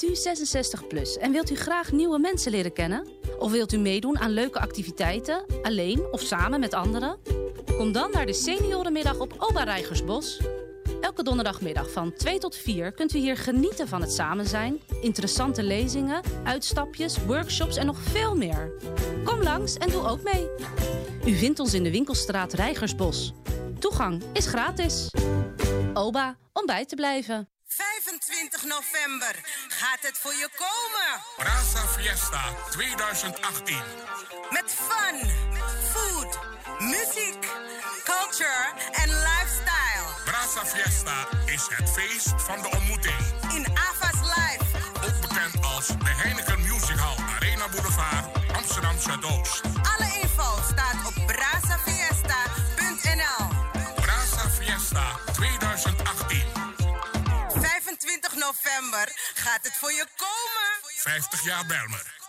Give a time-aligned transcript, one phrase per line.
[0.00, 3.06] Bent u 66 plus en wilt u graag nieuwe mensen leren kennen?
[3.38, 7.18] Of wilt u meedoen aan leuke activiteiten, alleen of samen met anderen?
[7.76, 10.40] Kom dan naar de seniorenmiddag op Oba Rijgersbos.
[11.00, 15.62] Elke donderdagmiddag van 2 tot 4 kunt u hier genieten van het samen zijn, interessante
[15.62, 18.72] lezingen, uitstapjes, workshops en nog veel meer.
[19.24, 20.48] Kom langs en doe ook mee.
[21.26, 23.32] U vindt ons in de winkelstraat Rijgersbos.
[23.78, 25.10] Toegang is gratis.
[25.94, 27.48] Oba, om bij te blijven.
[27.80, 29.34] 25 november
[29.68, 31.22] gaat het voor je komen.
[31.36, 33.76] Brasa Fiesta 2018.
[34.50, 35.30] Met fun,
[35.92, 36.38] food,
[36.78, 37.46] muziek,
[38.04, 40.06] culture en lifestyle.
[40.24, 43.16] Brasa Fiesta is het feest van de ontmoeting.
[43.54, 44.64] In Ava's Live.
[45.06, 48.26] Ook bekend als de Heineken Music Hall Arena Boulevard
[48.56, 49.60] Amsterdam Zuidoost.
[49.64, 53.46] Alle info staat op brasafiesta.nl.
[53.94, 55.59] Brasa Fiesta 2018.
[58.52, 60.92] 25 november gaat het voor je komen.
[60.96, 62.19] 50 jaar Belmer.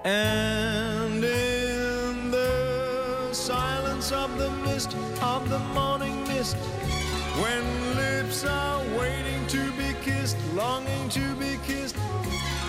[0.05, 6.57] And in the silence of the mist, of the morning mist,
[7.37, 11.97] when lips are waiting to be kissed, longing to be kissed,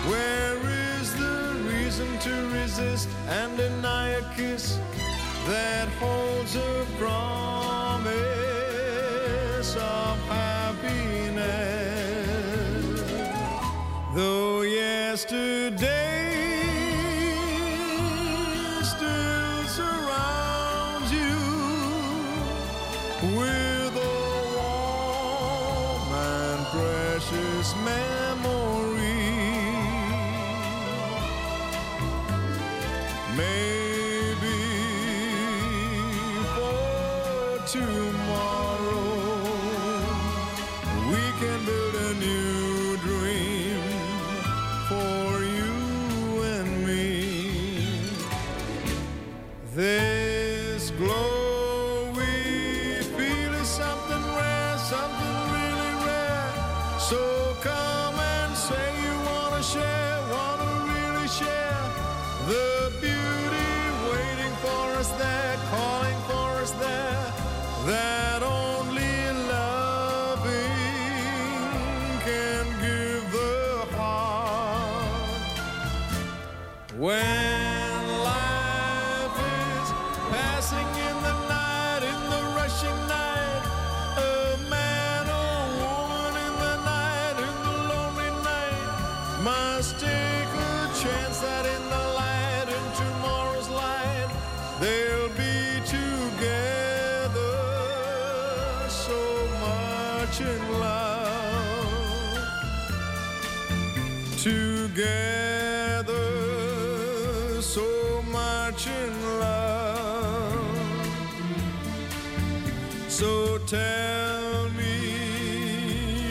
[0.08, 0.58] where
[1.00, 4.78] is the reason to resist and deny a kiss
[5.46, 7.53] that holds a promise?
[15.14, 15.93] yesterday.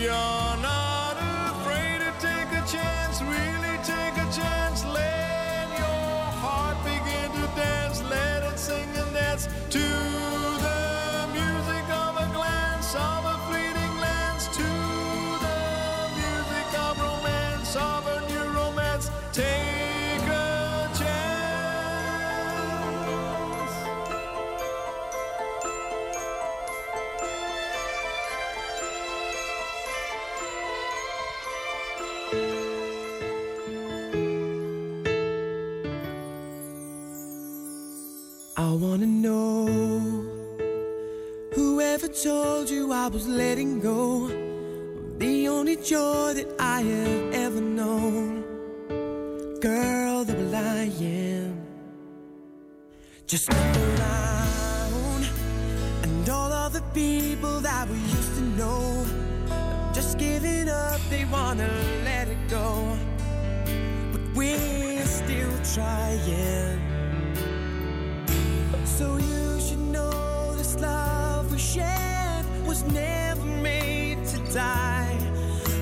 [0.04, 0.33] young.
[53.34, 55.28] Just look around
[56.04, 59.08] and all of the people that we used to know.
[59.50, 61.68] are just giving up, they wanna
[62.06, 62.96] let it go.
[64.12, 66.80] But we're still trying.
[68.86, 75.18] So you should know this love we shared was never made to die.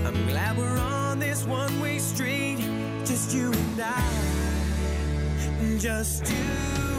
[0.05, 2.59] I'm glad we're on this one way street,
[3.03, 4.03] just you and I.
[5.79, 6.90] Just you.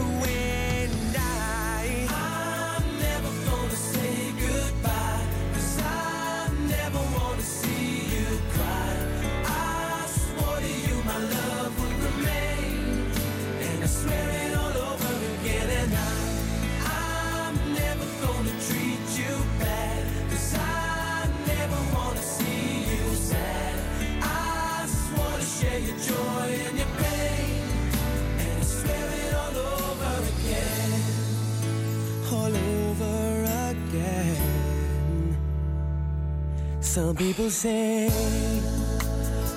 [36.93, 38.07] Some people say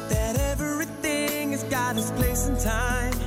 [0.08, 3.25] that everything has got its place and time.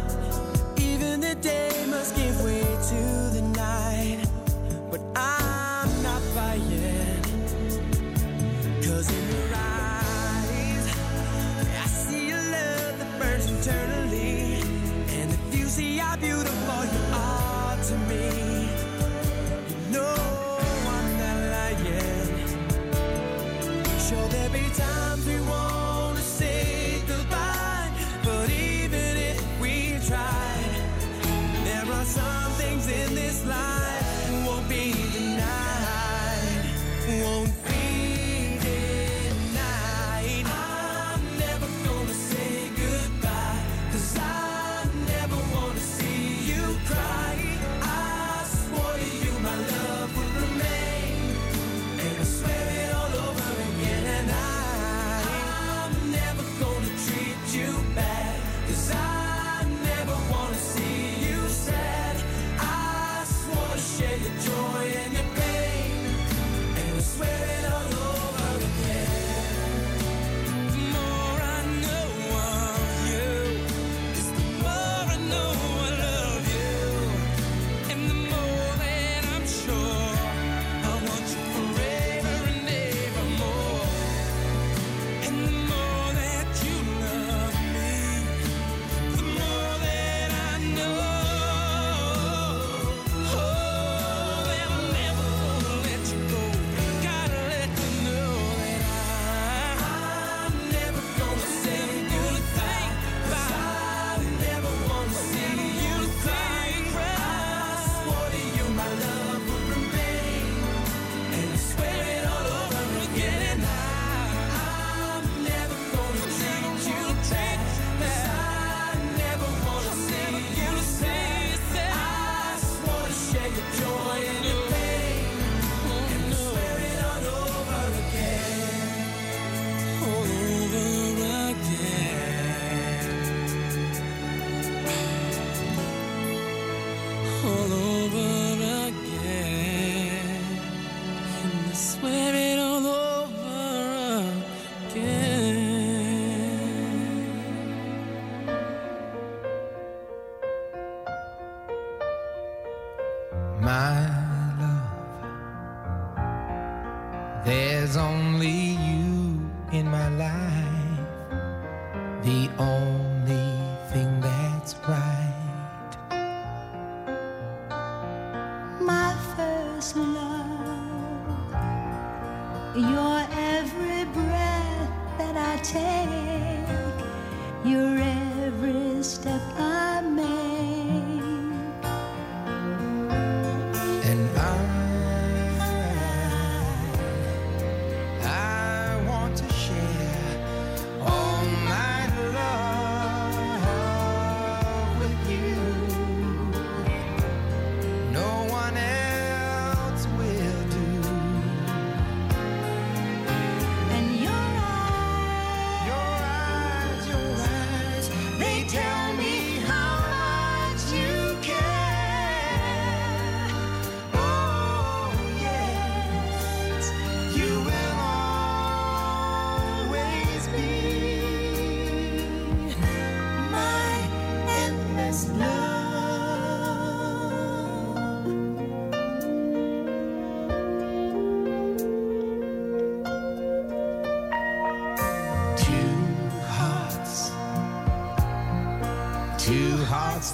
[157.97, 158.68] only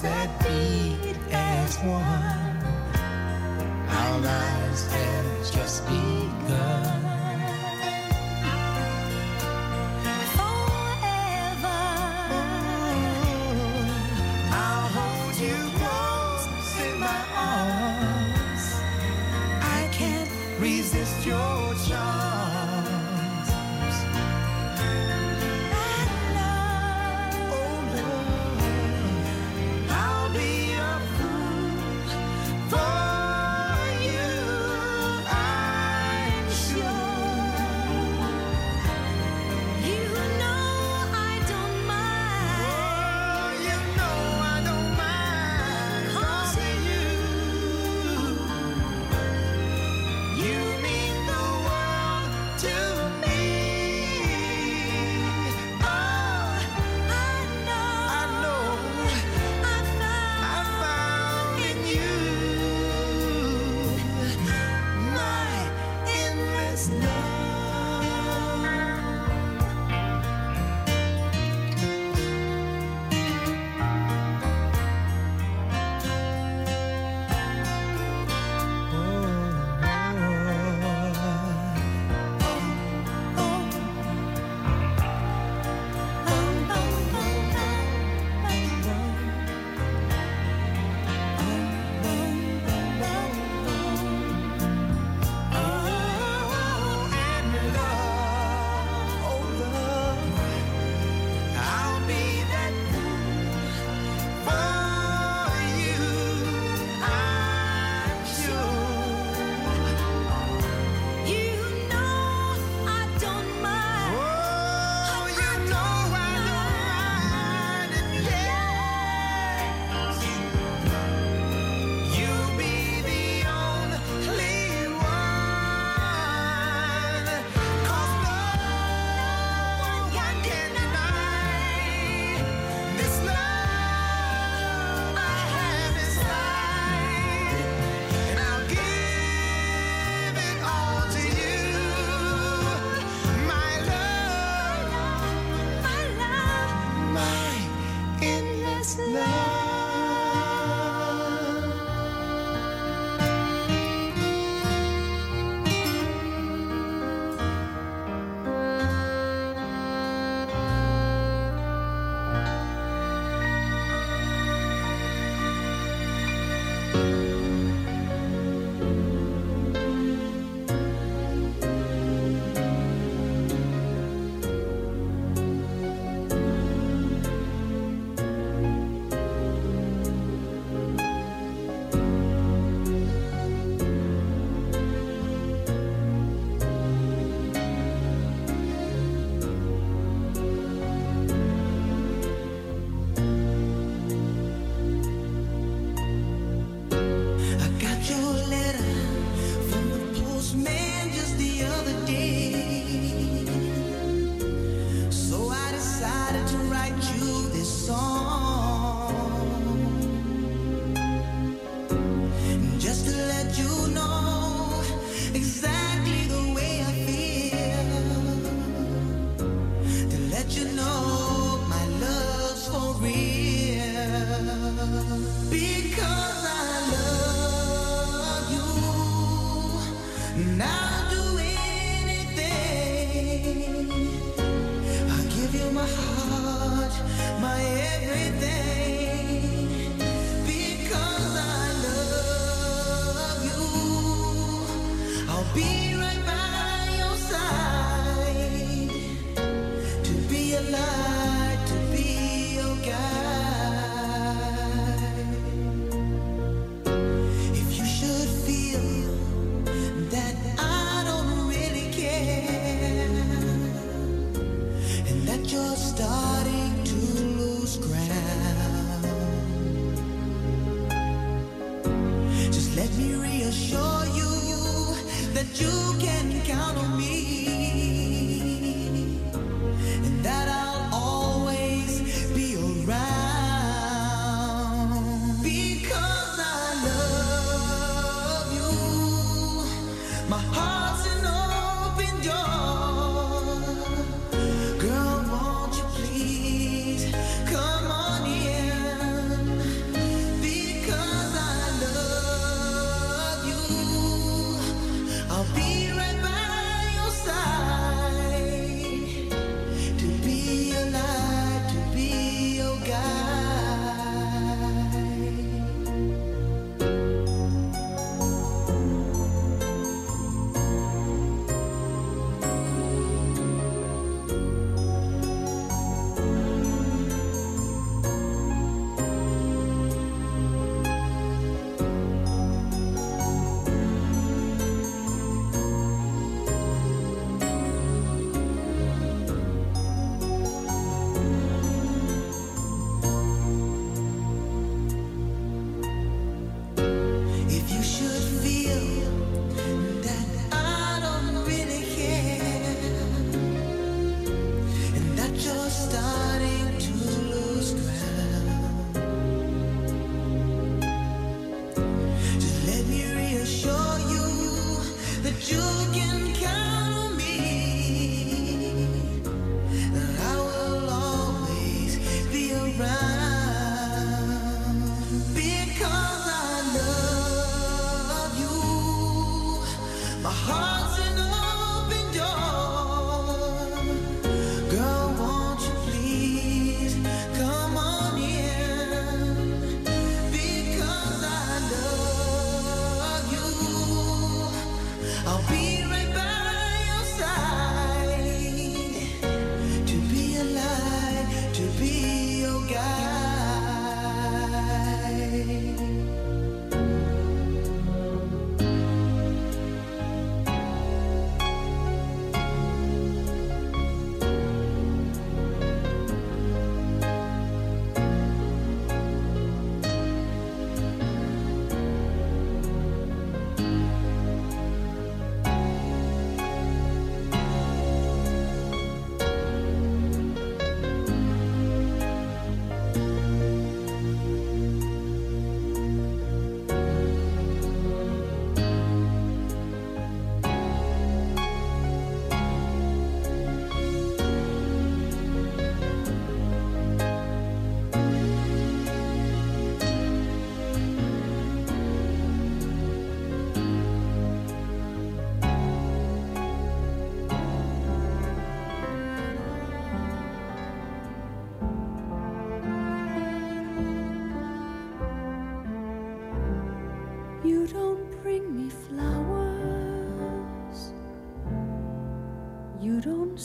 [0.05, 2.57] that beat as one,
[3.89, 6.24] our lives have just begun.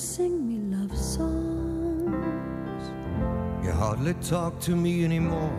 [0.00, 2.84] sing me love songs.
[3.62, 5.52] You hardly talk to me anymore.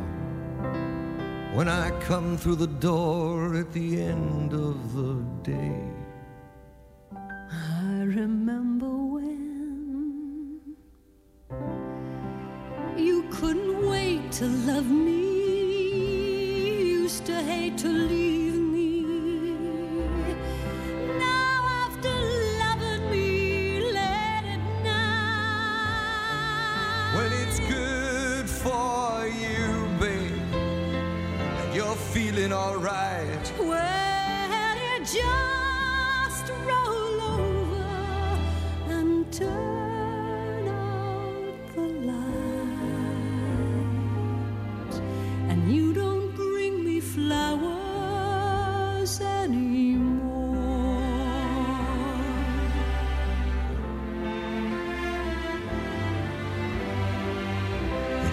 [1.54, 5.14] When I come through the door at the end of the
[5.44, 5.91] day.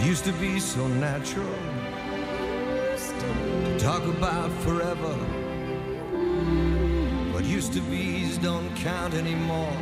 [0.09, 1.55] used to be so natural
[3.21, 5.15] to talk about forever.
[7.35, 9.77] What used to be's don't count anymore.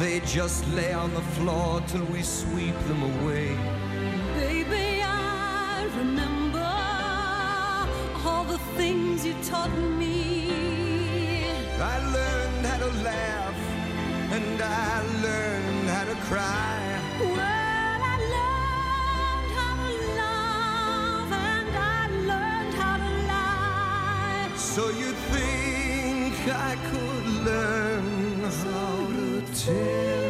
[0.00, 3.56] They just lay on the floor till we sweep them away.
[4.34, 6.68] Baby, I remember
[8.26, 10.50] all the things you taught me.
[11.78, 13.58] I learned how to laugh
[14.36, 16.91] and I learned how to cry.
[24.74, 30.21] So you think I could learn how to tell?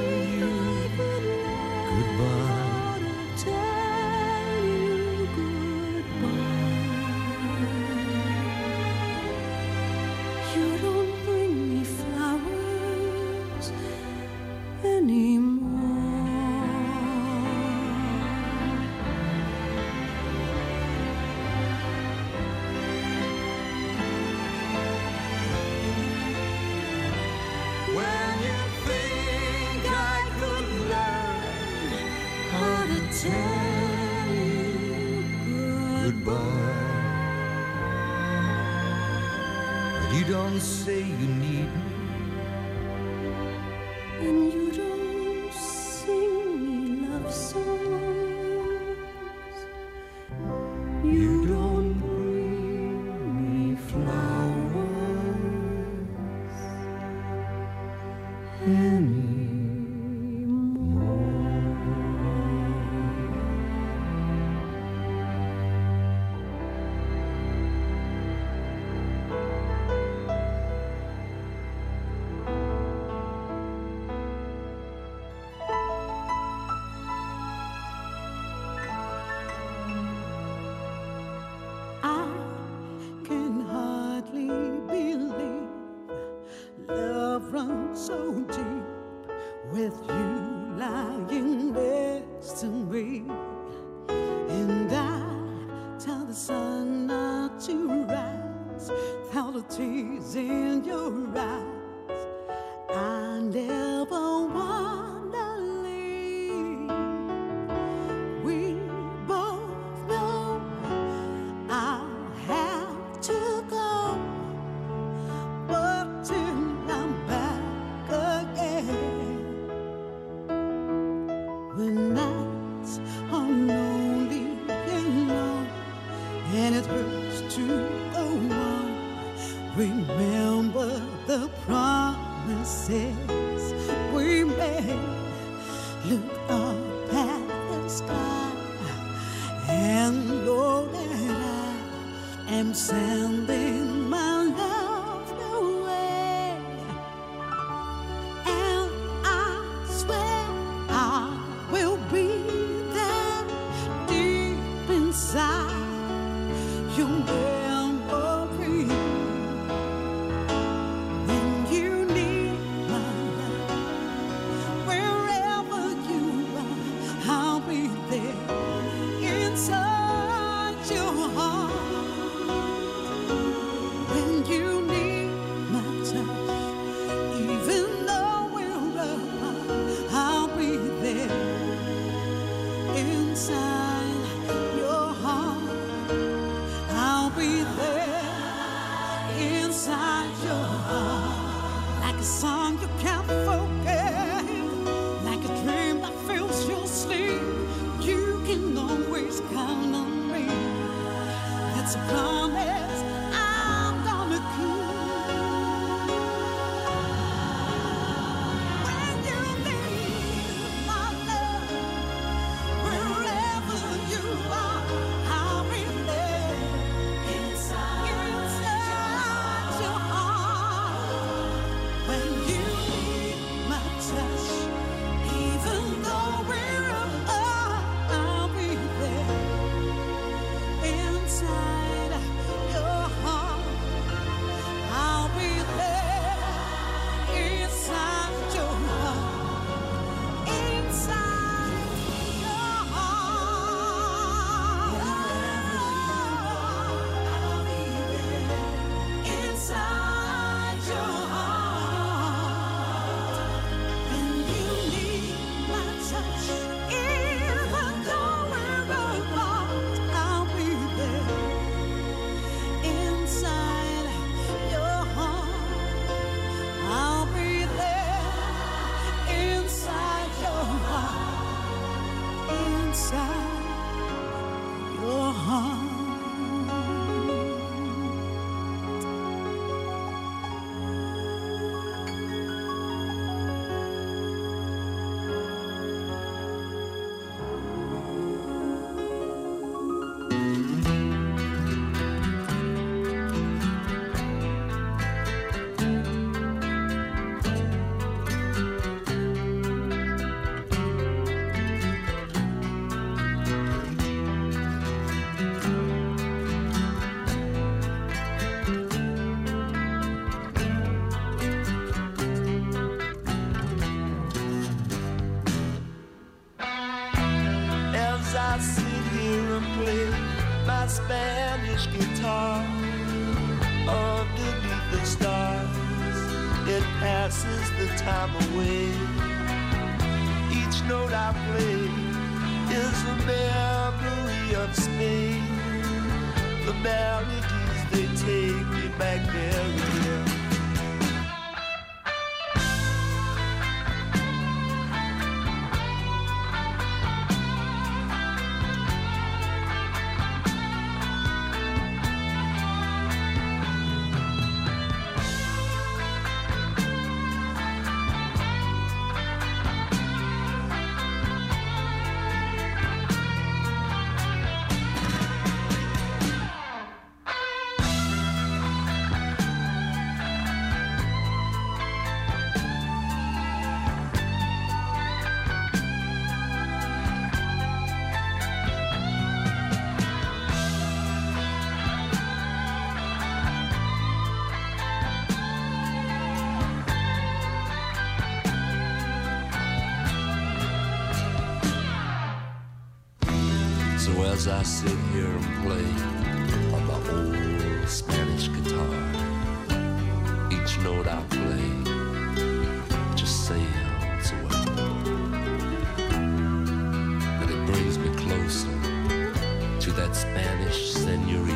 [410.12, 411.51] Spanish senorita.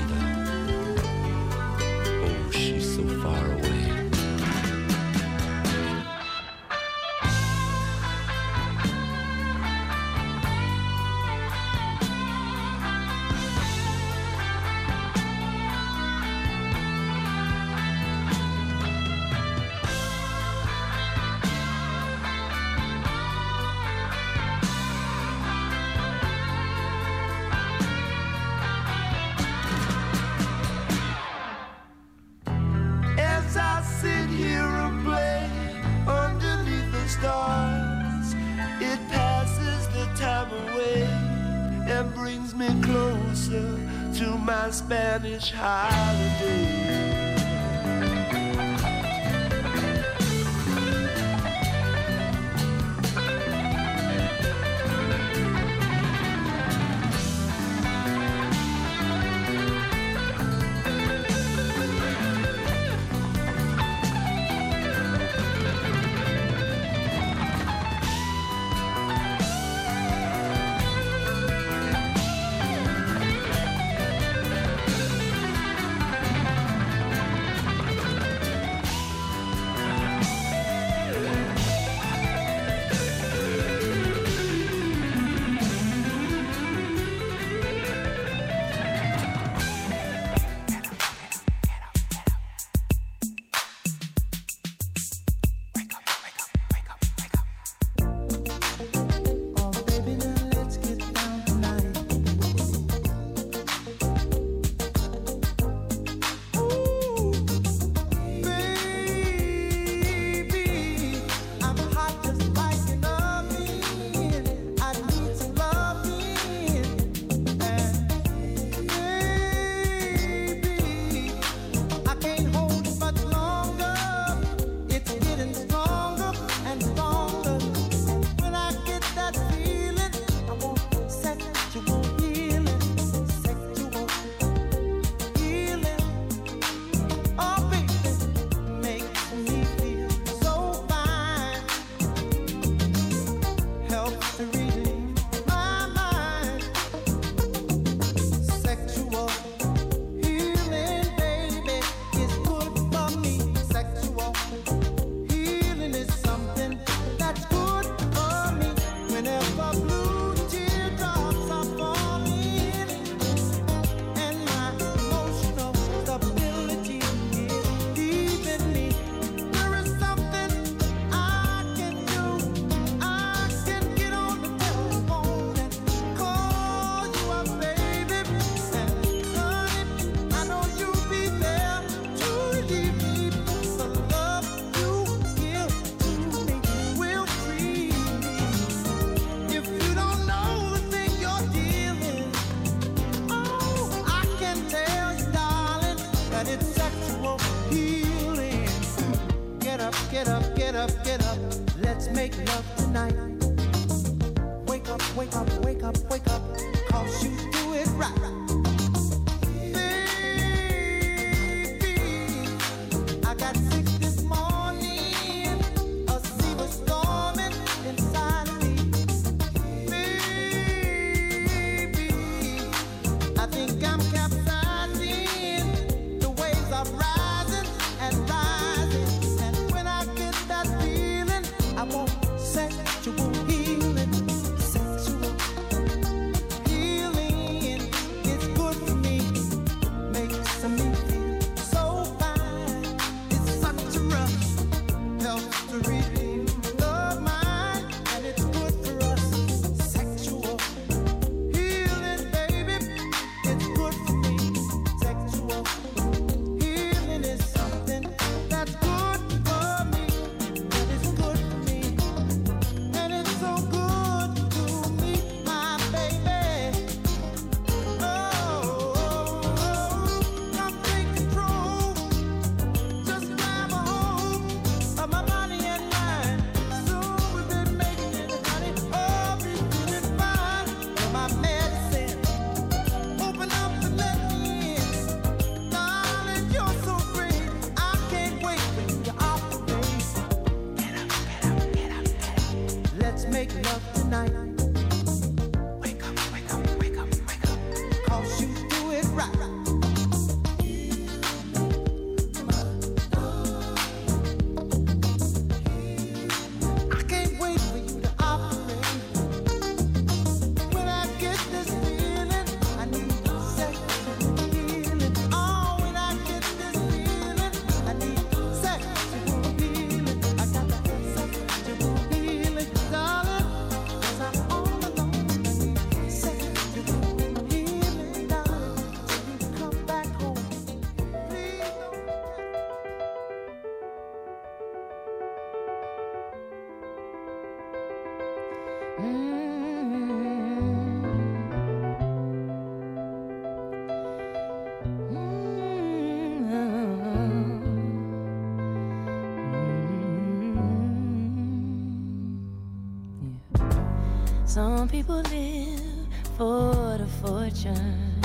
[354.87, 356.07] Some people live
[356.37, 358.23] for the fortune.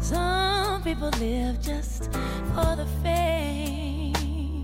[0.00, 2.06] Some people live just
[2.54, 4.56] for the fame.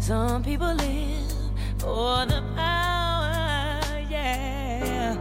[0.00, 1.32] Some people live
[1.78, 3.78] for the power,
[4.10, 5.16] yeah.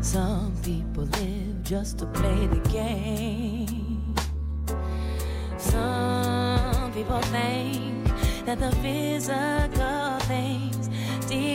[0.00, 4.14] Some people live just to play the game.
[5.58, 8.06] Some people think
[8.46, 10.88] that the physical things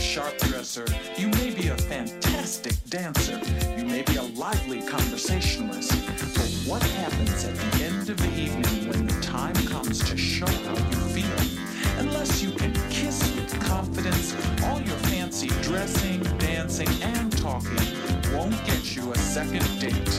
[0.00, 0.86] sharp dresser.
[1.16, 3.38] You may be a fantastic dancer.
[3.76, 5.92] You may be a lively conversationalist.
[6.34, 10.46] But what happens at the end of the evening when the time comes to show
[10.46, 11.60] how you feel?
[11.98, 14.34] Unless you can kiss with confidence,
[14.64, 17.76] all your fancy dressing, dancing, and talking
[18.32, 20.09] won't get you a second date.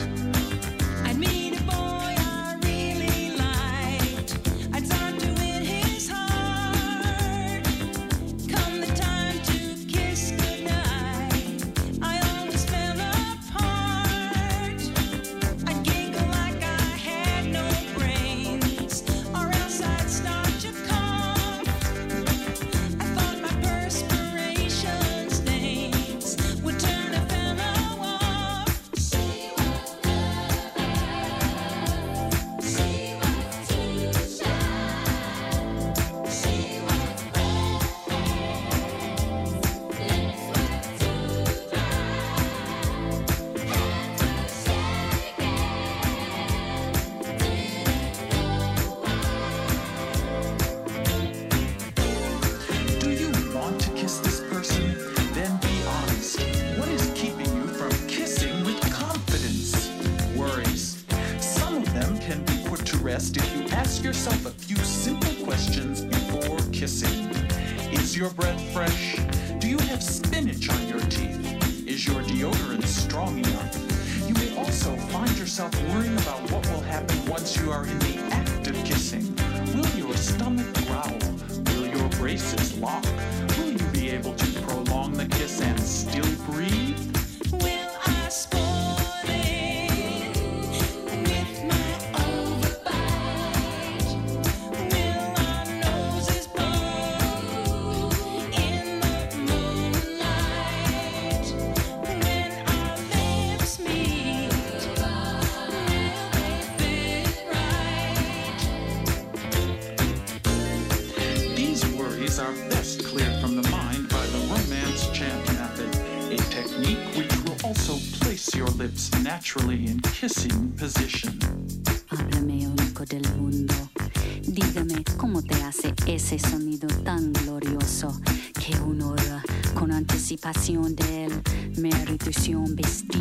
[130.42, 131.42] pasión de él,
[131.76, 133.11] la meritación bestia.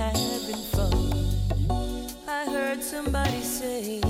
[0.00, 1.12] having fun.
[2.28, 4.00] I heard somebody say.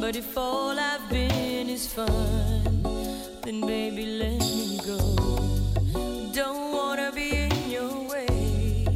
[0.00, 2.82] But if all I've been is fun,
[3.42, 4.98] then baby, let me go.
[6.32, 8.86] Don't wanna be in your way.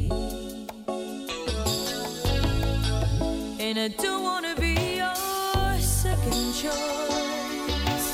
[3.59, 8.09] And I don't wanna be your second choice.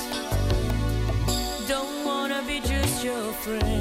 [1.67, 3.76] Don't wanna be just your friend.